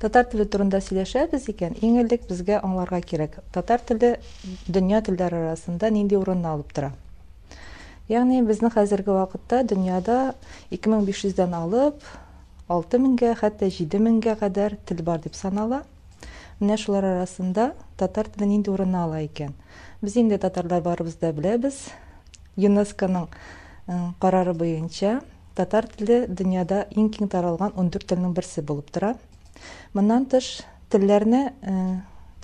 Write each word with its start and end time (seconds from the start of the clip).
татар 0.00 0.24
теле 0.26 0.46
турында 0.50 0.80
сөйләшәбез 0.82 1.44
икән 1.52 1.76
иң 1.78 2.00
элек 2.02 2.24
безгә 2.26 2.56
аңларга 2.58 2.98
кирәк 3.04 3.36
татар 3.54 3.84
теле 3.86 4.16
дөнья 4.66 4.98
телләре 5.06 5.44
арасында 5.44 5.92
нинди 5.94 6.18
урынны 6.18 6.50
алып 6.50 6.72
тора 6.74 6.90
ягъни 8.10 8.40
безнең 8.48 8.74
хәзерге 8.74 9.14
вакытта 9.14 9.62
дөньяда 9.62 10.16
2500дән 10.74 11.54
алып 11.60 12.02
6000гә 12.66 13.30
хәтта 13.44 13.70
7000гә 13.70 14.36
кадәр 14.42 14.74
тел 14.90 15.04
бар 15.06 15.22
дип 15.22 15.38
санала. 15.38 15.84
Менә 16.58 16.76
шулар 16.82 17.04
арасында 17.04 17.72
татар 17.96 18.26
теле 18.26 18.50
нинди 18.50 18.74
урынны 18.74 18.98
ала 19.04 19.22
икән 19.22 19.54
без 20.02 20.16
инде 20.18 20.38
татарлар 20.38 20.82
барыбыз 20.82 21.14
да 21.22 21.30
беләбез 21.30 21.78
юнесконың 22.56 23.30
карары 24.20 24.54
буенча 24.54 25.20
татар 25.58 25.88
теле 25.96 26.26
дөньяда 26.26 26.84
иң 26.96 27.10
киң 27.14 27.30
таралган 27.32 27.74
14 27.76 28.06
телнең 28.12 28.34
берсе 28.36 28.62
булып 28.62 28.90
тора 28.94 29.14
моннан 29.94 30.26
тыш 30.30 30.60
телләрне 30.92 31.42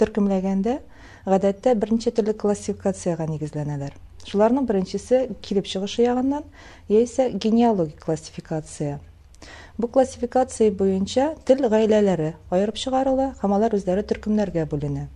төркемләгәндә 0.00 0.80
гадәттә 1.26 1.74
берничә 1.74 2.12
төрле 2.16 2.34
классификацияга 2.34 3.28
нигезләнәләр 3.30 3.94
шуларның 4.26 4.66
беренчесе 4.66 5.26
килеп 5.42 5.68
чыгышы 5.70 6.02
ягыннан 6.02 6.46
яисә 6.90 7.28
генеалогик 7.30 8.02
классификация. 8.04 8.98
Бу 9.78 9.88
классификация 9.88 10.70
буенча 10.72 11.34
тел 11.46 11.68
гаиләләре 11.70 12.32
аерып 12.50 12.80
чыгарыла 12.80 13.34
һәм 13.42 13.54
алар 13.54 13.76
үзләре 13.76 14.02
төркемнәргә 14.08 14.64
бүленә 14.70 15.06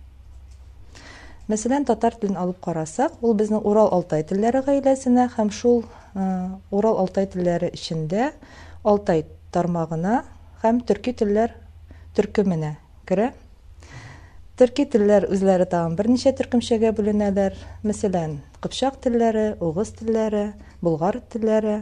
мәсәлән 1.49 1.87
татар 1.89 2.15
телен 2.21 2.37
алып 2.37 2.61
карасак 2.63 3.17
ул 3.25 3.33
безнең 3.35 3.65
урал 3.67 3.89
алтай 3.91 4.23
телләре 4.23 4.61
гаиләсенә 4.67 5.27
һәм 5.35 5.49
шул 5.51 5.81
урал 6.13 6.99
алтай 7.03 7.27
телләре 7.31 7.71
эчендә 7.75 8.31
алтай 8.83 9.25
тармагына 9.51 10.23
һәм 10.63 10.81
төрки 10.87 11.13
телләр 11.17 11.53
төркеменә 12.17 12.75
керә 13.07 13.31
төрки 14.59 14.85
телләр 14.85 15.25
үзләре 15.31 15.65
тагын 15.65 15.95
берничә 15.97 16.35
төркемчәгә 16.37 16.91
бүленәләр. 16.97 17.55
Мәсәлән 17.87 18.35
кыпчак 18.61 18.99
телләре 19.01 19.55
угыз 19.63 19.95
телләре 19.97 20.51
болгар 20.85 21.17
телләре 21.33 21.79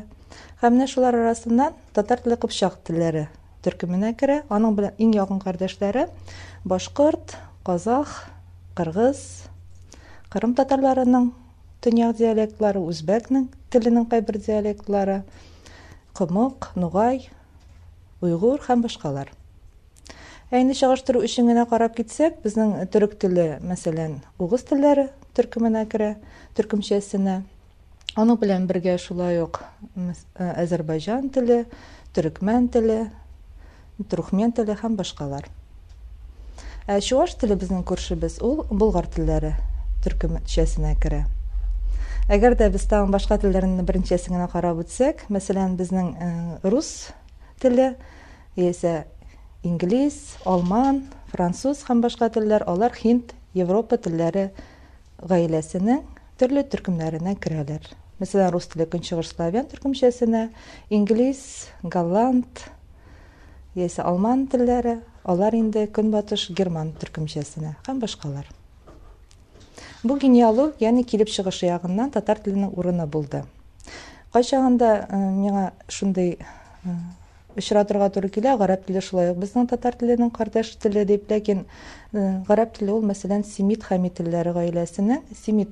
һәм 0.61 0.77
менә 0.77 0.88
шулар 0.91 1.17
арасыннан 1.17 1.75
татар 1.97 2.22
теле 2.23 2.38
кыпчак 2.39 2.77
телләре 2.88 3.27
төркеменә 3.66 4.13
керә 4.19 4.41
аның 4.53 4.77
белән 4.77 5.02
иң 5.02 5.11
якын 5.17 5.41
кардәшләре 5.44 6.07
башкорт 6.63 7.35
казах 7.67 8.30
кыргыз 8.77 9.25
кырым 10.31 10.55
татарларының 10.55 11.31
төньяк 11.85 12.17
диалектлары 12.19 12.83
үзбәкнең 12.83 13.49
теленең 13.73 14.08
кайбер 14.11 14.39
диалектлары 14.44 15.22
комык 16.17 16.72
нугай 16.75 17.27
уйгур 18.22 18.66
һәм 18.67 18.85
башкалар 18.88 19.33
Әйне 20.50 20.73
чагыштыру 20.73 21.19
өчен 21.22 21.45
генә 21.45 21.67
карап 21.69 21.94
китсәк, 21.94 22.39
безнең 22.41 22.72
төрек 22.89 23.11
теле, 23.22 23.59
мәсәлән, 23.61 24.16
угыз 24.41 24.63
телләре 24.66 25.03
төркеменә 25.38 25.83
керә, 25.91 26.16
төркемчәсенә. 26.57 27.35
Аның 28.17 28.39
белән 28.41 28.66
бергә 28.66 28.95
шулай 28.97 29.44
ук 29.44 29.61
Азәрбайҗан 30.41 31.30
теле, 31.35 31.59
төрекмән 32.17 32.66
теле, 32.73 32.97
туркмен 34.09 34.55
теле 34.57 34.73
һәм 34.81 34.97
башкалар. 34.97 35.45
Ә 36.89 36.97
чуаш 36.97 37.38
теле 37.38 37.53
безнең 37.53 37.85
күршебез, 37.85 38.41
ул 38.41 38.66
болгар 38.72 39.05
телләре 39.05 39.53
төркемчәсенә 40.02 40.97
керә. 40.97 41.27
Әгәр 42.30 42.53
дә 42.53 42.67
без 42.69 42.83
тагын 42.85 43.09
башка 43.09 43.39
телләрне 43.41 43.81
беренчәсен 43.81 44.35
генә 44.35 44.45
карап 44.52 44.83
үтсәк, 44.83 45.23
мәсәлән, 45.33 45.73
безнең 45.80 46.11
рус 46.69 47.09
теле 47.58 47.95
яисә 48.53 49.08
инглиз 49.66 50.35
алман 50.45 51.07
француз 51.31 51.81
һәм 51.88 52.03
башка 52.06 52.29
телләр 52.35 52.67
алар 52.69 52.94
хинд 52.94 53.34
европа 53.57 53.97
телләре 53.97 54.51
гаиләсенең 55.25 56.06
төрле 56.38 56.67
төркемнәренә 56.69 57.34
керәләр. 57.41 57.90
Мәсәлән 58.22 58.53
рус 58.53 58.69
теле 58.69 58.85
көнчыгыш 58.94 59.34
славян 59.34 59.66
төркемчәсенә 59.73 60.46
инглиз 60.94 61.41
голланд 61.81 62.61
яисә 63.73 64.06
алман 64.06 64.46
телләре 64.53 65.00
алар 65.25 65.57
инде 65.57 65.90
көнбатыш 65.90 66.51
герман 66.53 66.94
төркемчәсенә 67.01 67.79
һәм 67.90 68.06
башкалар 70.03 70.03
бу 70.03 70.17
генеалог 70.19 70.73
ягъни 70.79 71.03
килеп 71.03 71.29
чыгышы 71.29 71.65
ягыннан 71.65 72.11
татар 72.11 72.39
теленең 72.39 72.71
урыны 72.77 73.05
булды 73.05 73.43
кайчагында 74.33 75.07
миңа 75.11 75.71
шундый 75.89 76.37
очратырга 77.57 78.09
туры 78.09 78.29
килә 78.29 78.57
гарәп 78.57 78.85
теле 78.87 79.01
шулай 79.01 79.33
безнең 79.33 79.67
татар 79.67 79.95
теленең 79.95 80.31
кардәш 80.31 80.77
теле 80.77 81.05
дип 81.05 81.29
ләкин 81.29 81.65
гарәп 82.13 82.77
теле 82.77 82.93
ул 82.93 83.03
мәсәлән 83.03 83.43
семит 83.43 83.83
хамит 83.83 84.15
телләре 84.15 84.53
гаиләсенең 84.53 85.23
семит 85.43 85.69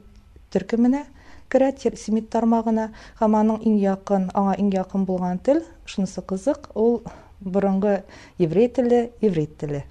төркеменә 0.51 1.05
керә 1.49 1.71
семит 1.95 2.29
тармагына 2.29 2.91
һәм 3.21 3.35
аның 3.35 3.63
иң 3.63 3.79
якын 3.79 4.29
аңа 4.33 4.57
иң 4.59 4.73
якын 4.73 5.05
булган 5.05 5.39
тел 5.39 5.63
шунысы 5.85 6.21
кызык 6.21 6.69
ул 6.75 7.01
борынгы 7.39 8.03
еврей 8.39 8.67
теле 8.67 9.11
иврит 9.21 9.57
теле 9.57 9.85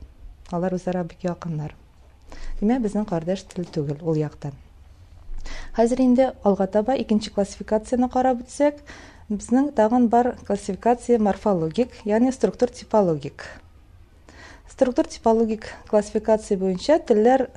алар 0.53 0.75
үзара 0.75 1.05
бик 1.05 1.25
якыннар 1.25 1.75
димәк 2.61 2.83
безнең 2.87 3.09
кардәш 3.09 3.45
тел 3.53 3.65
түгел 3.65 4.03
ул 4.03 4.17
яктан 4.21 4.55
хәзер 5.77 6.01
инде 6.03 6.33
алга 6.43 6.67
таба 6.67 6.97
икенче 6.97 7.31
классификацияны 7.31 8.09
карап 8.11 8.47
үтсәк 8.47 8.83
Безнең 9.27 9.73
тагын 9.75 10.05
бар 10.07 10.37
классификация 10.47 11.19
морфологик, 11.19 11.91
ягъни 12.05 12.31
структур 12.31 12.71
типологик. 12.71 13.43
Структур 14.71 15.09
типологик 15.11 15.67
классификация 15.91 16.57
буенча 16.57 17.01
телләр 17.03 17.49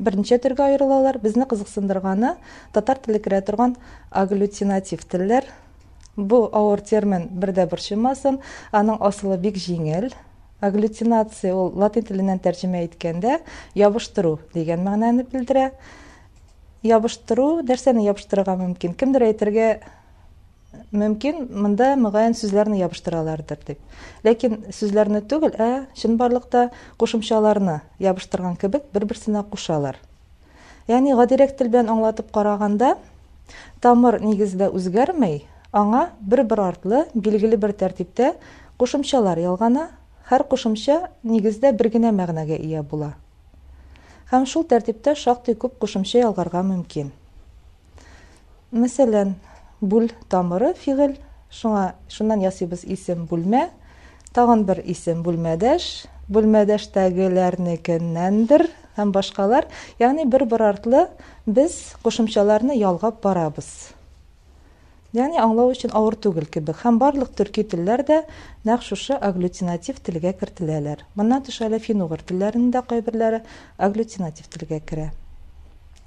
берничә 0.00 0.40
төргә 0.42 0.72
аерылалар. 0.72 1.20
Безне 1.22 1.46
кызыксындырганы 1.46 2.32
татар 2.74 2.98
теле 2.98 3.20
керә 3.22 3.44
торган 3.46 3.76
агглютинатив 4.10 5.06
телләр. 5.06 5.46
Бу 6.16 6.48
авыр 6.50 6.82
термин 6.82 7.28
бердә 7.30 7.68
борчымасын, 7.70 8.40
аның 8.72 8.98
асылы 9.06 9.38
бик 9.38 9.62
җиңел. 9.62 10.10
Агглютинация 10.62 11.54
ул 11.58 11.72
латин 11.74 12.06
теленнән 12.06 12.38
тәрҗемә 12.42 12.84
иткәндә 12.86 13.40
ябыштыру 13.78 14.38
дигән 14.54 14.84
мәгънәне 14.86 15.26
белдерә. 15.32 15.72
Ябыштыру 16.86 17.64
нәрсәне 17.66 18.06
ябыштырырга 18.06 18.54
мөмкин? 18.60 18.94
Кемдер 18.98 19.26
әйтергә 19.26 19.68
мөмкин 20.92 21.46
монда 21.50 21.94
мөгаен 22.00 22.34
сүзләрне 22.36 22.78
ябыштыралардыр 22.80 23.60
дип 23.66 24.26
ләкин 24.26 24.58
сүзләрне 24.72 25.22
түгел 25.28 25.54
ә 25.60 25.68
чынбарлыкта 25.98 26.70
кушымчаларны 27.00 27.80
ябыштырган 28.00 28.56
кебек 28.60 28.88
бер 28.92 29.06
берсенә 29.08 29.44
кушалар 29.50 29.98
ягъни 30.88 31.16
гадирәк 31.16 31.56
тел 31.58 31.72
белән 31.72 31.92
аңлатып 31.92 32.32
караганда 32.34 32.94
тамыр 33.84 34.20
нигездә 34.24 34.70
үзгәрмәй 34.72 35.42
аңа 35.72 36.06
бер 36.20 36.44
бер 36.48 36.64
артлы 36.68 37.04
билгеле 37.14 37.56
бер 37.56 37.72
тәртиптә 37.72 38.34
кушымчалар 38.78 39.40
ялгана 39.44 39.88
һәр 40.30 40.46
кушымча 40.48 41.08
нигездә 41.22 41.72
бер 41.72 41.88
генә 41.94 42.12
мәгънәгә 42.12 42.58
ия 42.60 42.82
була. 42.82 43.14
Һәм 44.30 44.46
шул 44.46 44.64
тәртиптә 44.64 45.14
шактый 45.18 45.54
күп 45.54 45.78
кушымча 45.78 46.18
ялгарга 46.22 46.62
мөмкин. 46.62 47.12
Мәсәлән 48.72 49.34
бүл 49.80 50.08
тамыры 50.32 50.74
фигыль 50.78 51.18
шуңа 51.52 51.94
шуннан 52.08 52.40
ясыйбыз 52.40 52.84
исем 52.84 53.26
бүлмә 53.28 53.68
тагын 54.32 54.64
бер 54.64 54.80
исем 54.88 55.22
бүлмәдәш 55.26 56.06
бүлмәдәштәгеләрнекеннәндер 56.32 58.68
һәм 58.96 59.12
башкалар 59.12 59.66
ягъни 60.00 60.24
бер 60.24 60.44
бер 60.48 60.62
артлы 60.70 61.08
без 61.46 61.94
кушымчаларны 62.02 62.76
ялгап 62.78 63.22
барабыз. 63.24 63.92
Ягъни 65.12 65.40
аңлау 65.40 65.72
өчен 65.72 65.92
авыр 65.92 66.16
түгел 66.16 66.46
кебек. 66.48 66.78
Һәм 66.84 66.98
барлык 67.00 67.34
төрки 67.36 67.64
телләр 67.64 68.04
дә 68.08 68.22
нәкъ 68.64 68.86
шушы 68.86 69.16
агглютинатив 69.16 70.00
телгә 70.00 70.32
кертеләләр 70.40 71.04
моннан 71.14 71.44
тыш 71.44 71.60
әле 71.66 71.80
фин 71.80 72.00
угыр 72.06 72.24
телләренең 72.24 72.72
дә 72.72 72.84
кайберләре 72.88 73.42
агглютинатив 73.76 74.48
телгә 74.48 74.80
керә. 74.80 75.10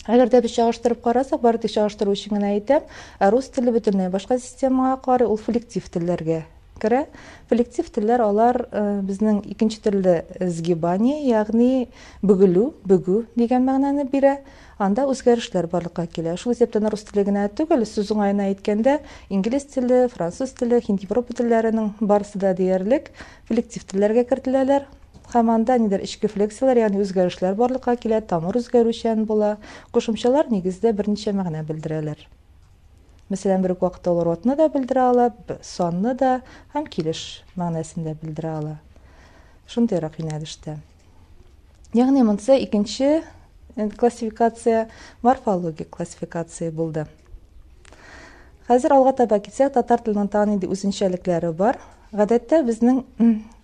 Әгәр 0.06 0.30
дә 0.30 0.42
без 0.42 0.58
чагыштырып 0.58 1.02
карасак, 1.06 1.42
бары 1.42 1.62
тик 1.62 1.74
чагыштыру 1.74 2.14
өчен 2.14 2.38
генә 2.38 2.52
әйтәм, 2.58 2.86
ә 3.22 3.30
рус 3.34 3.50
теле 3.50 3.74
бөтенләй 3.74 4.14
башка 4.14 4.38
системага 4.38 5.00
карый, 5.02 5.30
ул 5.30 5.42
флектив 5.42 5.90
телләргә 5.90 6.44
керә. 6.82 7.06
Флектив 7.50 7.90
телләр 7.94 8.24
алар 8.26 8.60
безнең 9.06 9.44
икенче 9.52 9.82
төрле 9.84 10.16
сгибание, 10.40 11.22
ягъни 11.30 11.88
бөгелү, 12.26 12.72
бөгү 12.88 13.22
дигән 13.36 13.66
мәгънәне 13.68 14.08
бирә. 14.12 14.40
Анда 14.78 15.06
үзгәрешләр 15.08 15.70
барлыкка 15.72 16.06
килә. 16.12 16.36
Шул 16.36 16.52
исәптән 16.52 16.90
рус 16.92 17.06
теле 17.08 17.24
генә 17.28 17.48
түгел, 17.56 17.86
сүз 17.88 18.12
уңаена 18.12 18.50
әйткәндә, 18.52 19.00
инглиз 19.32 19.70
теле, 19.72 20.06
француз 20.12 20.52
теле, 20.58 20.82
хинди 20.84 21.08
европа 21.08 21.38
телләренең 21.38 21.94
барысы 22.02 22.42
да 22.44 22.52
диярлек 22.58 23.12
флектив 23.48 23.88
телләргә 23.88 24.28
кертеләләр. 24.34 24.90
һәм 25.34 25.50
анда 25.50 25.78
нидер 25.82 26.04
флексиялар 26.06 26.78
ягъни 26.78 27.02
үзгәрешләр 27.02 27.58
барлыкка 27.58 27.96
килә 27.98 28.22
тамыр 28.30 28.62
үзгәрүчән 28.62 29.26
була 29.26 29.58
кушымчалар 29.92 30.52
нигездә 30.54 30.94
берничә 30.94 31.34
мәгънә 31.34 31.66
белдерәләр 31.66 32.28
мәсәлән 33.30 33.64
бер 33.66 33.76
үк 33.76 33.86
вакытта 33.86 34.12
ул 34.14 34.24
ротны 34.28 34.56
да 34.56 34.70
белдерә 34.70 35.10
ала 35.12 35.30
санны 35.62 36.16
да 36.16 36.42
һәм 36.74 36.90
килеш 36.90 37.44
мәгънәсен 37.56 38.06
дә 38.06 38.18
белдерә 38.22 38.58
ала. 38.58 38.76
Шундыйрак 39.68 40.20
юнәлештә 40.20 40.78
ягъни 41.96 42.24
монысы 42.24 42.58
икенче 42.60 43.24
классификация 43.98 44.90
морфологик 45.22 45.90
классификация 45.90 46.72
булды. 46.72 47.08
Хәзер 48.68 48.94
алга 48.94 49.14
таба 49.14 49.40
китсәк 49.40 49.74
татар 49.74 50.02
теленең 50.04 50.30
тагын 50.32 50.56
нинди 50.56 50.68
үзенчәлекләре 50.68 51.54
бар. 51.54 51.80
Гадәттә 52.16 52.64
безнең 52.68 53.04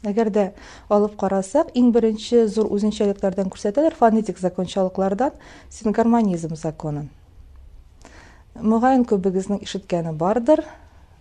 әгәр 0.07 0.29
дә 0.31 0.45
алып 0.89 1.15
карасак 1.19 1.71
иң 1.75 1.91
беренче 1.95 2.47
зур 2.47 2.71
үзенчәлекләрдән 2.71 3.51
күрсәтәләр 3.51 3.95
фонетик 3.95 4.39
закончалыклардан 4.39 5.35
сингармонизм 5.69 6.55
законын 6.55 7.09
мөгаен 8.55 9.05
күбегезнең 9.07 9.61
ишеткәне 9.63 10.13
бардыр. 10.13 10.63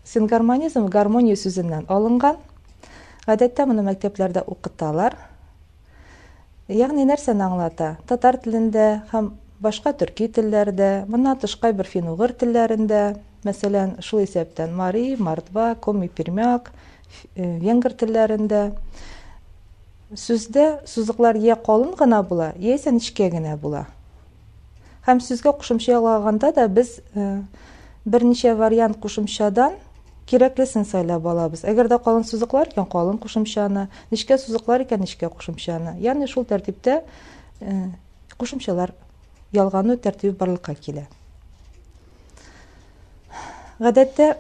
Сингармонизм 0.05 0.88
гармония 0.91 1.37
сүзеннән 1.37 1.85
алынган 1.88 2.38
гадәттә 3.27 3.67
моны 3.69 3.85
мәктәпләрдә 3.87 4.43
укыталар 4.49 5.17
ягъни 6.69 7.05
нәрсәне 7.05 7.44
аңлата? 7.44 7.97
Татар 8.09 8.38
телендә 8.41 9.03
һәм 9.12 9.35
башка 9.61 9.93
төрки 9.93 10.31
телләрдә 10.32 11.05
моннан 11.06 11.38
тыш 11.38 11.56
кайбер 11.61 11.87
фин 11.87 12.09
угыр 12.15 12.32
телләрендә 12.32 13.21
мәсәлән 13.44 13.99
шул 14.05 14.25
исәптән 14.25 14.73
мари 14.77 15.17
мордва 15.21 15.75
коми 15.85 16.09
пермяк 16.09 16.73
венгр 17.37 17.93
телләрендә 17.93 18.71
сүздә 20.17 20.81
сузыклар 20.88 21.37
калын 21.67 21.94
гына 21.94 22.23
була 22.23 22.53
яисә 22.56 22.91
нечкә 22.91 23.31
була 23.61 23.87
һәм 25.06 25.20
сүзгә 25.25 25.52
кушымча 25.58 25.93
ялаганда 25.93 26.52
да 26.52 26.67
без 26.69 27.00
берничә 28.05 28.55
вариант 28.56 29.00
кушымчадан 29.00 29.76
кирәклесен 30.31 30.85
сайлап 30.87 31.26
алабыз. 31.26 31.64
Әгәр 31.67 31.88
дә 31.91 31.99
калын 32.02 32.25
сузыклар 32.25 32.70
икән 32.70 32.87
калын 32.87 33.19
кушымчаны 33.19 33.88
нечкә 34.12 34.38
сузыклар 34.38 34.85
икән 34.85 35.02
нечкә 35.02 35.29
кушымчаны. 35.29 35.97
Ягъни 35.99 36.29
шул 36.31 36.47
тәртиптә 36.47 37.00
кушымчалар 38.38 38.94
ялгану 39.52 39.97
тәртибе 39.97 40.37
барлыкка 40.38 40.75
килә. 40.75 41.08
Гадәттә 43.81 44.37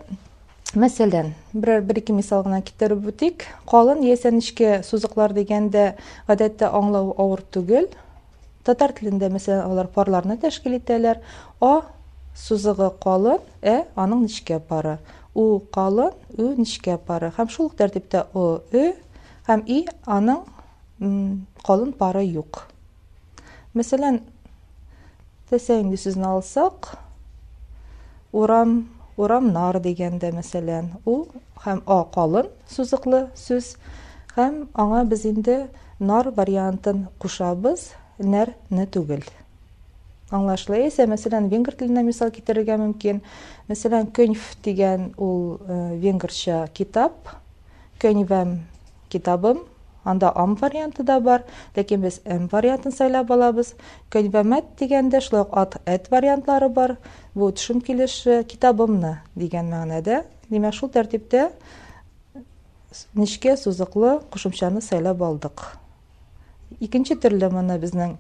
мәсәлән 0.78 1.32
берәр 1.52 1.82
бер 1.82 1.98
ике 1.98 2.14
мисал 2.14 2.44
гына 2.46 2.60
китереп 2.62 3.08
үтик. 3.10 3.46
Калын 3.66 4.04
яисә 4.06 4.30
нечкә 4.30 4.82
сузыклар 4.86 5.34
дигәндә 5.34 5.96
аңлау 6.28 7.14
авыр 7.18 7.42
түгел. 7.50 7.88
татар 8.65 8.93
телендә 8.97 9.29
мәсәлән 9.33 9.65
алар 9.69 9.87
парларны 9.93 10.37
тәшкил 10.41 10.77
итәләр 10.79 11.21
а 11.61 11.85
сузыгы 12.35 12.89
калын 13.03 13.43
ә 13.61 13.85
аның 13.95 14.25
нечкә 14.25 14.59
пары 14.59 14.97
у 15.35 15.59
калын 15.75 16.11
у 16.37 16.51
нечкә 16.57 16.97
пары 17.07 17.31
һәм 17.37 17.51
шул 17.53 17.69
ук 17.69 17.77
тәртиптә 17.79 18.25
о 18.33 18.45
ө 18.59 18.85
һәм 19.47 19.65
и 19.67 19.85
аның 20.05 20.41
калын 21.67 21.93
пары 21.99 22.23
юк 22.25 22.65
мәсәлән 23.75 24.21
тәсәйнди 25.51 25.99
сүзен 26.01 26.25
алсак 26.27 26.95
урам 28.33 28.77
урамнар 29.17 29.79
дигәндә 29.83 30.31
мәсәлән 30.35 30.95
у 31.05 31.17
һәм 31.65 31.83
а 31.85 32.01
калын 32.15 32.49
сузыклы 32.71 33.27
сүз 33.39 33.75
һәм 34.35 34.65
аңа 34.73 35.03
без 35.11 35.27
инде 35.29 35.59
нар 35.99 36.31
вариантын 36.35 37.05
кушабыз 37.19 37.91
нәр 37.91 37.98
не 38.20 38.86
түгел. 38.86 39.24
Аңлашыла 40.30 40.78
яисә 40.84 41.08
мәсәлән 41.10 41.48
венгр 41.50 41.74
теленә 41.74 42.04
мисал 42.06 42.30
китерергә 42.30 42.76
мөмкин. 42.78 43.18
Мәсәлән 43.66 44.12
көнф 44.14 44.54
дигән 44.62 45.10
ул 45.18 45.58
венгрча 45.98 46.68
китап 46.74 47.32
көнвәм 48.00 48.60
китабым 49.10 49.64
анда 50.04 50.30
ам 50.36 50.54
варианты 50.60 51.02
да 51.02 51.18
бар 51.20 51.42
ләкин 51.76 52.06
без 52.06 52.20
м 52.24 52.46
вариантын 52.52 52.92
сайлап 52.92 53.30
алабыз. 53.30 53.74
Көнвәмәт 54.10 54.76
дигәндә 54.78 55.20
шулай 55.20 55.42
ук 55.42 55.56
ат 55.56 55.80
әт 55.84 56.08
вариантлары 56.14 56.68
бар. 56.68 56.96
Бу 57.34 57.50
төшем 57.50 57.80
килеше 57.80 58.44
китабымны 58.44 59.18
дигән 59.34 59.66
мәгънәдә 59.74 60.22
димәк 60.48 60.78
шул 60.78 60.94
тәртиптә 60.94 61.50
нечкә 63.14 63.56
сузыклы 63.56 64.20
кушымчаны 64.30 64.80
сайлап 64.80 65.22
алдык. 65.22 65.79
Икенче 66.80 67.16
төрле 67.20 67.50
моны 67.52 67.78
безнең 67.80 68.16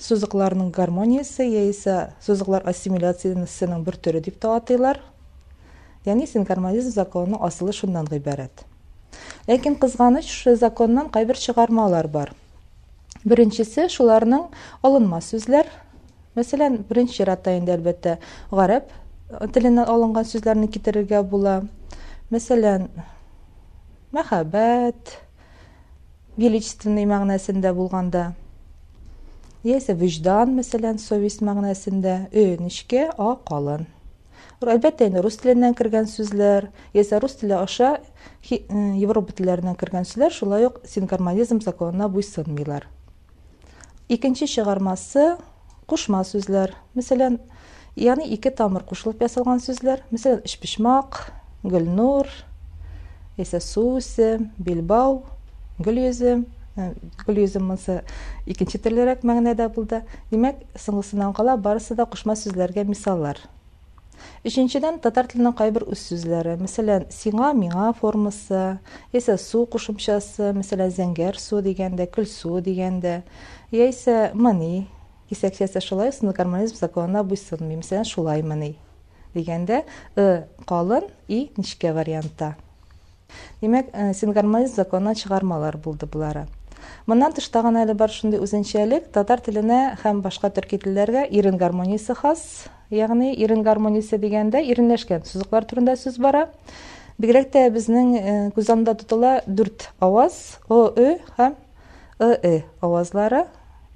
сузыкларның 0.00 0.70
гармониясе 0.74 1.46
яисә 1.46 2.14
сузыклар 2.24 2.64
ассимиляциясенең 2.70 3.84
бер 3.86 3.98
төре 4.00 4.22
дип 4.24 4.40
тә 4.42 4.56
атыйлар 4.58 5.00
ягъни 6.04 6.26
сингармонизм 6.28 6.90
законының 6.92 7.42
асылы 7.46 7.72
шуннан 7.72 8.08
гыйбарәт. 8.10 8.64
Ләкин 9.48 9.78
кызганыч 9.80 10.28
шушы 10.28 10.56
законнан 10.56 11.08
кайбер 11.10 11.38
чыгармалар 11.38 12.08
бар. 12.08 12.34
Беренчесе 13.24 13.88
шуларның 13.88 14.50
алынма 14.82 15.20
сүзләр. 15.24 15.68
Мәсәлән 16.36 16.82
беренче 16.88 17.20
чиратта 17.20 17.54
инде 17.56 17.76
әлбәттә 17.76 18.18
гарәп 18.50 18.90
теленнән 19.54 19.88
алынган 19.88 20.26
сүзләрне 20.28 20.68
китерергә 20.68 21.22
була. 21.22 21.62
Мәсәлән 22.34 22.88
мәхәббәт 24.12 25.14
величественный 26.36 27.06
мәгънәсендә 27.10 27.74
булганда 27.74 28.32
яисә 29.64 29.96
вөҗдан 29.98 30.56
мәсәлән 30.58 30.98
совесть 30.98 31.42
ö 31.42 32.46
нечкә 32.60 33.10
а 33.18 33.36
калын 33.48 33.86
әлбәттә 34.62 35.08
инде 35.08 35.22
рус 35.22 35.36
теленнән 35.40 35.74
кергән 35.76 36.06
сүзләр 36.08 36.70
яисә 36.94 37.20
рус 37.20 37.36
теле 37.40 37.56
аша 37.58 37.98
европа 38.48 39.34
телләреннән 39.36 39.76
кергән 39.76 40.06
сүзләр 40.08 40.32
шулай 40.32 40.66
ук 40.68 40.80
сингармонизм 40.88 41.60
законына 41.60 42.08
буйсынмыйлар. 42.08 42.86
Икенче 44.08 44.46
чыгармасы 44.46 45.36
кушма 45.86 46.22
сүзләр. 46.24 46.74
Мәсәлән 46.96 47.40
ягъни 47.96 48.30
ике 48.34 48.50
тамыр 48.50 48.84
кушылып 48.88 49.22
ясалган 49.24 49.60
сүзләр. 49.64 50.04
Мәсәлән 50.12 50.44
эчпочмак 50.44 51.32
гөлнур 51.64 52.30
яисә 53.36 53.60
сусе 53.60 54.38
билбау 54.58 55.24
гөлйөзем 55.78 56.46
гөлйөзем 56.74 57.68
монысы 57.68 58.00
икенче 58.50 58.80
төрлерәк 58.82 59.22
мәгънәдә 59.26 59.68
булды. 59.74 60.02
Димәк 60.32 60.62
соңгысыннан 60.74 61.34
кала 61.34 61.56
барысы 61.56 61.94
да 61.94 62.06
кушма 62.06 62.34
сүзләргә 62.38 62.84
мисаллар. 62.88 63.38
Өченчедән 64.46 64.98
татар 65.02 65.28
теленең 65.30 65.54
кайбер 65.58 65.84
үз 65.90 66.02
сүзләре 66.08 66.56
мәсәлән 66.60 67.06
сиңа 67.12 67.52
миңа 67.56 67.90
формасы 67.98 68.78
яисә 69.14 69.36
су 69.40 69.64
кушымчасы 69.70 70.52
мәсәлән 70.56 70.92
зәңгәр 70.94 71.38
су 71.40 71.60
дигәндә 71.64 72.06
көл 72.12 72.28
су 72.30 72.60
дигәндә 72.64 73.20
яисә 73.74 74.32
мыни 74.34 74.86
кисәкчәсе 75.30 75.82
шулай 75.84 76.12
гармонизм 76.20 76.78
законына 76.80 77.24
буйсынмый 77.24 77.80
мәсәлән 77.80 78.08
шулаймыни 78.08 78.74
дигәндә 79.34 79.82
ы 80.16 80.28
калын 80.68 81.08
и 81.28 81.48
нечкә 81.56 81.92
вариантта 81.96 82.54
димәк 83.62 83.90
сингармонизм 84.14 84.74
законынан 84.76 85.14
чыгармалар 85.14 85.76
булды 85.76 86.06
булары. 86.06 86.46
Моннан 87.06 87.32
тыш 87.32 87.48
тагын 87.52 87.76
әле 87.80 87.94
бар 87.96 88.12
шундый 88.12 88.40
үзенчәлек 88.44 89.10
татар 89.12 89.40
теленә 89.44 89.96
һәм 90.02 90.20
башка 90.24 90.50
төрки 90.52 90.78
телләргә 90.80 91.26
ирен 91.30 91.56
гармониясе 91.60 92.14
хас 92.14 92.66
ягъни 92.90 93.32
ирен 93.34 93.62
гармониясе 93.64 94.18
дигәндә 94.20 94.62
иренләшкән 94.64 95.24
сузыклар 95.28 95.64
турында 95.68 95.96
сүз 96.00 96.18
бара. 96.20 96.48
Бигрәк 97.18 97.50
тә 97.54 97.68
безнең 97.70 98.52
күз 98.56 98.70
алдында 98.70 98.96
тотыла 99.00 99.34
дүрт 99.46 99.90
аваз 100.00 100.58
о 100.68 100.88
ө 100.90 101.18
һәм 101.36 101.54
ы 102.20 102.62
авазлары. 102.80 103.44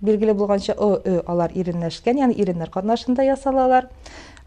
Билгеле 0.00 0.34
булганча 0.34 0.76
ө 0.78 1.22
алар 1.26 1.52
иренләшкән 1.54 2.20
ягъни 2.20 2.38
иреннәр 2.38 2.70
катнашында 2.70 3.24
ясалалар. 3.26 3.88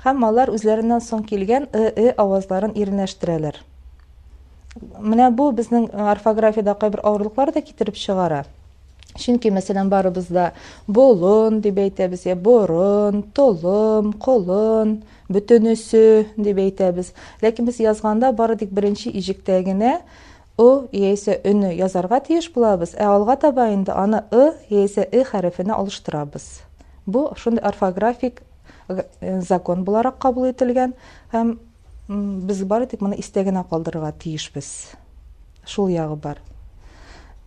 Һәм 0.06 0.24
алар 0.26 0.54
үзләреннән 0.54 1.04
соң 1.04 1.26
килгән 1.28 1.68
ы 1.74 2.14
авазларын 2.18 2.74
иренләштерәләр. 2.76 3.60
Менә 4.80 5.30
бу 5.36 5.52
безнең 5.52 5.90
орфографиядә 6.14 6.76
кайбер 6.80 7.04
авырлыклар 7.04 7.52
да 7.52 7.62
китереп 7.62 7.98
чыгара. 8.00 8.46
Чөнки 9.20 9.52
мәсәлән 9.52 9.90
барыбызда 9.92 10.52
болын 10.88 11.60
дип 11.62 11.82
әйтәбез 11.84 12.24
я 12.30 12.36
борын 12.36 13.24
толым 13.36 14.14
колын 14.14 15.02
бөтенесе 15.28 16.28
дип 16.38 16.62
әйтәбез. 16.64 17.12
Ләкин 17.44 17.68
без 17.68 17.82
язганда 17.84 18.32
бары 18.32 18.56
тик 18.56 18.72
беренче 18.72 19.12
ижектә 19.12 19.60
генә 19.68 19.98
у 20.58 20.88
яисә 20.96 21.42
өне 21.44 21.74
язарга 21.76 22.22
тиеш 22.24 22.48
булабыз. 22.56 22.96
Ә 22.96 23.10
алга 23.12 23.36
таба 23.36 23.68
инде 23.74 23.92
аны 23.92 24.24
ы 24.32 24.54
яисә 24.70 25.04
ы 25.12 25.26
хәрефенә 25.28 25.76
алыштырабыз. 25.76 26.62
Бу 27.06 27.32
шундый 27.36 27.64
орфографик 27.68 28.42
закон 29.42 29.84
буларак 29.84 30.20
кабул 30.20 30.48
ителгән 30.48 30.94
һәм 31.34 31.58
без 32.12 32.64
бары 32.68 32.88
тик 32.92 33.02
моны 33.02 33.20
истә 33.22 33.44
генә 33.48 33.64
калдырырга 33.70 34.12
тиешбез 34.12 34.92
шул 35.66 35.92
ягы 35.94 36.18
бар. 36.20 36.42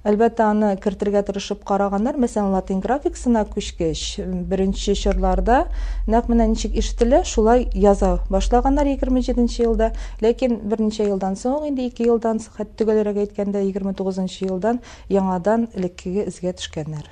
Әлбәттә 0.05 0.45
аны 0.53 0.71
кертергә 0.85 1.23
тырышып 1.25 1.63
караганнар 1.65 2.19
мәсәлән 2.21 2.53
латин 2.53 2.81
графикасына 2.85 3.47
күчкәч 3.49 4.03
беренче 4.51 4.93
чорларда 5.01 5.63
нәкъ 6.07 6.29
менә 6.33 6.51
ничек 6.53 6.77
ишетелә 6.77 7.23
шулай 7.25 7.65
яза 7.73 8.19
башлаганнар 8.29 8.93
егерме 8.93 9.25
җиденче 9.25 9.65
елда 9.65 9.91
ләкин 10.21 10.61
берничә 10.69 11.09
елдан 11.09 11.41
соң 11.41 11.71
инде 11.71 11.89
ике 11.89 12.05
елдан 12.11 12.41
төгәлрәк 12.45 13.25
әйткәндә 13.25 13.65
егерме 13.65 13.97
тугызынчы 13.97 14.45
елдан 14.51 14.85
яңадан 15.09 15.71
элеккеге 15.73 16.29
эзгә 16.29 16.53
төшкәннәр 16.61 17.09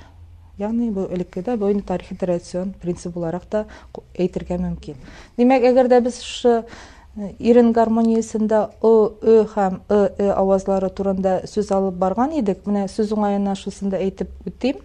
ягъни 0.61 0.91
бу 0.93 1.07
элеккедә 1.09 1.57
бу 1.57 1.73
тарихи 1.81 2.15
традицион 2.15 2.75
принцип 2.81 3.13
буларак 3.13 3.49
та 3.49 3.65
әйтергә 4.13 4.59
мөмкин 4.61 5.01
димәк 5.37 5.65
әгәр 5.65 5.89
дә 5.89 6.01
без 6.05 6.21
ирен 7.39 7.71
гармониясендә 7.73 8.59
ы 8.81 8.93
ө 9.21 9.35
һәм 9.53 9.81
ы 9.89 9.99
э 10.17 10.29
авазлары 10.33 10.89
турында 10.89 11.41
сүз 11.45 11.69
алып 11.75 11.99
барган 12.01 12.33
идек 12.39 12.65
менә 12.65 12.87
сүз 12.89 13.13
уңаена 13.13 13.53
шусында 13.55 13.99
әйтеп 14.01 14.29
үтим 14.49 14.81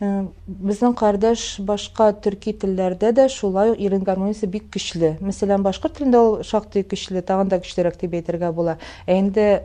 безнең 0.00 0.96
кардәш 0.96 1.60
башка 1.60 2.10
төрки 2.12 2.54
телләрдә 2.56 3.12
дә 3.12 3.28
шулай 3.28 3.70
ук 3.74 3.80
ирен 3.80 4.02
гармониясе 4.02 4.48
бик 4.48 4.66
көчле 4.74 5.16
мәсәлән 5.20 5.62
башкорт 5.62 5.98
телендә 5.98 6.18
ул 6.18 6.42
шактый 6.42 6.82
көчле 6.82 7.22
тагын 7.22 7.52
да 7.52 7.60
көчлерәк 7.60 8.00
дип 8.00 8.18
әйтергә 8.18 8.50
була 8.52 8.78
ә 9.06 9.18
инде 9.20 9.62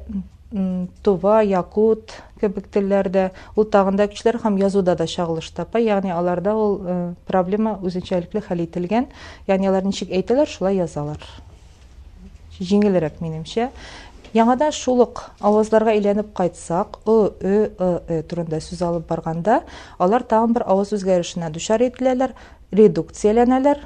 тува 1.03 1.39
якут 1.41 2.13
кебек 2.39 2.67
телләрдә 2.67 3.29
ул 3.55 3.65
тагын 3.65 3.97
да 3.97 4.05
көчлерәк 4.11 4.43
һәм 4.45 4.59
язуда 4.61 4.95
да 4.95 5.07
чагылыш 5.07 5.49
тапа 5.55 5.79
ягъни 5.79 6.11
аларда 6.11 6.53
ул 6.53 6.77
проблема 7.27 7.79
үзенчәлекле 7.81 8.43
хәл 8.45 8.61
ителгән. 8.67 9.07
Ягъни 9.47 9.71
алар 9.71 9.83
ничек 9.83 10.11
әйтәләр 10.11 10.47
шулай 10.47 10.77
язалар. 10.77 11.19
Жеңілірек 12.59 13.21
менімше 13.21 13.69
яңадан 14.35 14.73
шулық 14.75 15.21
ауызларға 15.47 15.95
әйләнеп 15.95 16.31
қайтсақ 16.35 16.99
ы 17.07 17.15
ү 17.39 17.55
ы 17.71 17.89
э 18.07 18.21
турында 18.27 18.59
сүз 18.59 18.81
алып 18.83 19.07
барғанда 19.09 19.61
алар 19.99 20.23
тагын 20.23 20.55
бер 20.57 20.65
авыз 20.67 20.91
үзгәрешенә 20.97 21.51
дучар 21.55 21.81
ителәләр 21.85 22.33
редукцияләнәләр. 22.75 23.79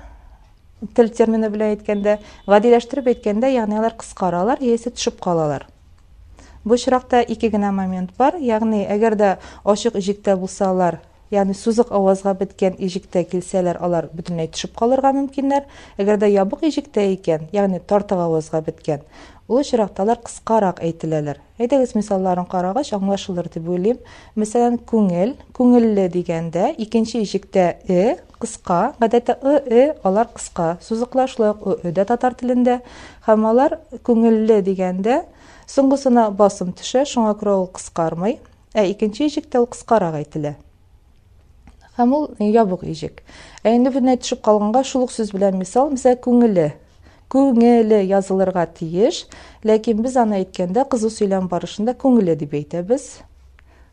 Тел 0.96 1.10
термины 1.10 1.50
белән 1.52 1.76
әйткәндә 1.76 2.20
гадиләштереп 2.48 3.12
әйткәндә 3.12 3.52
ягъни 3.52 3.78
алар 3.78 3.98
кыскаралар 4.00 4.62
яисә 4.64 4.94
төшеп 4.96 5.20
калалар 5.22 5.68
бу 6.64 6.76
очракта 6.76 7.22
ике 7.22 7.50
генә 7.50 7.72
момент 7.72 8.12
бар. 8.18 8.36
Ягъни 8.40 8.86
әгәр 8.88 9.16
дә 9.16 9.30
ачык 9.66 9.96
ижектә 9.96 10.36
булсалар 10.38 11.00
ягъни 11.32 11.54
сузык 11.54 11.92
авазга 11.92 12.34
беткән 12.38 12.78
ижектә 12.80 13.24
килсәләр 13.32 13.80
алар 13.84 14.10
бөтенләй 14.14 14.50
төшеп 14.54 14.76
калырга 14.78 15.12
мөмкиннәр 15.14 15.68
әгәр 16.02 16.22
дә 16.22 16.30
ябык 16.34 16.64
ижектә 16.70 17.06
икән 17.14 17.50
ягъни 17.54 17.80
тартык 17.80 18.18
авазга 18.20 18.62
беткән 18.66 19.06
ул 19.50 19.60
очракта 19.62 20.04
алар 20.06 20.20
кыскарак 20.26 20.82
әйтеләләр 20.86 21.40
әйдәгез 21.58 21.96
мисалларын 21.98 22.46
карагач 22.50 22.92
аңлашылыр 22.98 23.50
дип 23.54 23.70
уйлыйм 23.70 23.98
мәсәлән 24.38 24.78
күңел 24.90 25.34
күңелле 25.58 26.06
дигәндә 26.14 26.74
икенче 26.78 27.24
ижектә 27.26 27.66
э 27.88 28.18
кыска 28.40 28.94
гадәттә 29.02 29.40
ы 29.42 29.56
э 29.82 29.96
алар 30.04 30.30
кыска 30.34 30.78
ук 30.92 31.18
э 31.84 31.92
дә 31.92 32.06
татар 32.06 32.34
телендә 32.34 32.80
һәм 33.26 33.46
алар 33.50 33.80
күңелле 34.04 34.62
дигәндә 34.62 35.24
соңгысына 35.68 36.30
басым 36.32 36.72
төшә 36.74 37.06
шуңа 37.06 37.34
күрә 37.34 37.58
ул 37.64 37.68
кыскармый 37.74 38.40
ә 38.74 38.86
икенче 38.86 39.26
ижектә 39.26 39.60
ул 39.60 39.68
кыскарак 39.68 40.16
әйтелә. 40.22 40.56
Һәм 42.00 42.14
ул 42.16 42.30
ябык 42.40 42.86
ижек 42.88 43.24
ә 43.64 43.74
инде 43.76 43.92
бөтенләй 43.92 44.20
төшеп 44.24 44.42
калганга 44.46 44.86
шул 44.88 45.10
сүз 45.12 45.34
белән 45.36 45.58
мисал 45.60 45.92
мәсәлән 45.92 46.22
күңеле. 46.24 46.68
Күңеле 47.30 48.00
язылырга 48.08 48.66
тиеш 48.80 49.26
ләкин 49.68 50.00
без 50.06 50.16
аны 50.18 50.40
әйткәндә 50.40 50.88
кызу 50.90 51.12
сөйләм 51.14 51.50
барышында 51.52 51.94
күңеле 52.00 52.38
дип 52.40 52.56
әйтәбез. 52.58 53.20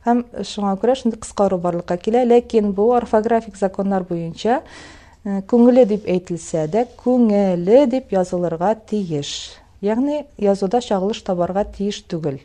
Һәм 0.07 0.23
шуңа 0.47 0.77
күрә 0.81 0.95
шундый 1.03 1.21
кыскару 1.21 1.59
барлыкка 1.59 1.99
килә 1.99 2.23
ләкин 2.31 2.71
бу 2.73 2.93
орфографик 2.97 3.59
законнар 3.59 4.07
буенча 4.09 4.63
күңеле 5.51 5.85
дип 5.91 6.07
әйтелсә 6.07 6.69
дә 6.71 6.87
күңеле 7.03 7.85
дип 7.91 8.15
язылырга 8.15 8.77
тиеш. 8.89 9.33
Ягъни 9.83 10.23
язуда 10.39 10.81
чагылыш 10.81 11.25
табарга 11.27 11.65
тиеш 11.65 12.05
түгел. 12.07 12.39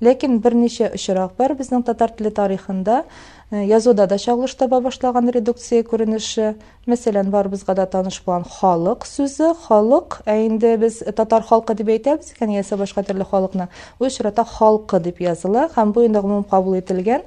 Ләкин 0.00 0.40
берничә 0.44 0.90
очрак 0.96 1.36
бар 1.38 1.54
безнең 1.56 1.84
татар 1.84 2.10
теле 2.16 2.32
тарихында 2.32 3.04
язуда 3.50 4.06
да 4.06 4.18
чагылыш 4.18 4.54
таба 4.54 4.80
башлаган 4.80 5.30
редукция 5.30 5.84
күренеше. 5.86 6.56
Мәсәлән 6.86 7.30
барыбызга 7.30 7.74
да 7.74 7.86
таныш 7.86 8.20
булган 8.24 8.44
халык 8.44 9.06
сүзе 9.06 9.54
халык 9.66 10.22
ә 10.26 10.76
без 10.76 10.98
татар 11.14 11.42
халкы 11.42 11.74
дип 11.74 11.88
әйтәбез 11.88 12.32
икән 12.34 12.50
яисә 12.50 12.76
башка 12.76 13.02
төрле 13.02 13.24
халыкны. 13.24 13.68
Очракта 14.00 14.44
халкы 14.44 14.98
дип 15.00 15.20
языла 15.20 15.68
һәм 15.76 15.92
бу 15.92 16.02
инде 16.04 16.20
гомум 16.20 16.44
кабул 16.44 16.74
ителгән. 16.74 17.22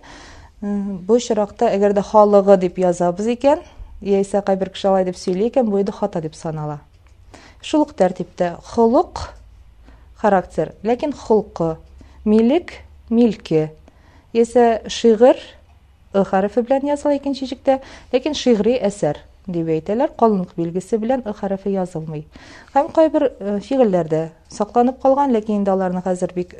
Бу 0.62 1.16
очракта 1.16 1.72
әгәр 1.72 1.94
дә 1.94 2.04
халыгы 2.04 2.58
дип 2.58 2.80
язабыз 2.80 3.28
икән 3.28 3.64
яисә 4.02 4.44
кайбер 4.44 4.70
кеше 4.70 4.90
алай 4.90 5.06
дип 5.06 5.16
сөйли 5.16 5.48
икән 5.48 5.70
бу 5.70 5.80
хата 5.92 6.20
дип 6.22 6.36
санала. 6.36 6.82
Шул 7.62 7.82
ук 7.82 7.94
тәртиптә 7.96 8.58
холык 8.64 9.32
характер 10.18 10.74
ләкин 10.84 11.14
холкы 11.14 11.78
милек 12.26 12.74
милке. 13.10 13.72
Яисә 14.34 14.88
шигырь 14.88 15.40
ы 16.14 16.24
хәрефе 16.26 16.64
белән 16.66 16.88
языла 16.90 17.16
икенче 17.18 17.46
җиктә 17.50 17.80
ләкин 18.14 18.38
шигъри 18.38 18.76
әсәр 18.82 19.22
дип 19.50 19.70
әйтәләр 19.74 20.14
калынлык 20.18 20.56
билгесе 20.58 20.98
белән 21.02 21.24
ы 21.26 21.34
хәрефе 21.38 21.74
язылмый 21.74 22.26
һәм 22.74 22.92
кайбер 22.94 23.30
шигырьләрдә 23.66 24.30
сакланып 24.54 25.02
калган 25.02 25.34
ләкин 25.34 25.62
инде 25.62 25.74
аларны 25.74 26.04
хәзер 26.06 26.34
бик 26.36 26.56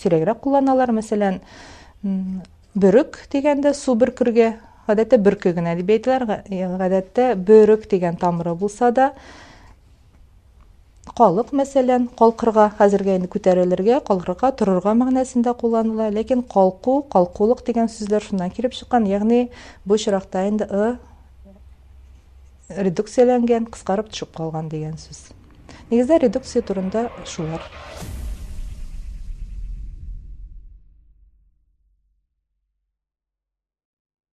сирәгрәк 0.00 0.40
кулланалар 0.44 0.92
мәсәлән 0.96 1.40
бөрек 2.74 3.20
дигәндә 3.32 3.74
су 3.74 3.96
бөркергә 4.00 4.52
гадәттә 4.88 5.20
бөрке 5.20 5.52
генә 5.56 5.76
дип 5.78 5.92
әйтәләр 5.96 6.26
гадәттә 6.80 7.34
бөрек 7.36 7.88
дигән 7.90 8.16
тамыры 8.20 8.54
булса 8.54 8.90
да 8.90 9.12
калык 11.18 11.50
мәсәлән 11.56 12.06
калкырга 12.18 12.68
хәзергә 12.78 13.16
инде 13.18 13.30
күтәрелергә 13.32 14.00
калкырга 14.06 14.52
торырга 14.60 14.94
мәгънәсендә 15.00 15.54
кулланыла 15.62 16.10
ләкин 16.14 16.44
калку 16.54 17.00
калкулык 17.12 17.64
дигән 17.66 17.90
сүзләр 17.92 18.24
шуннан 18.28 18.54
килеп 18.54 18.76
чыккан 18.78 19.08
ягъни 19.10 19.48
бу 19.84 19.98
очракта 19.98 20.46
инде 20.48 20.68
ы 20.70 20.96
редукцияләнгән 22.70 23.66
кыскарып 23.74 24.10
төшеп 24.14 24.34
калган 24.36 24.70
дигән 24.70 24.96
сүз 25.02 25.30
нигездә 25.90 26.20
редукция 26.22 26.62
турында 26.62 27.08
шулар. 27.26 27.64